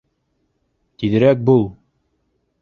Тиҙерәк 1.03 1.45
бул! 1.51 1.63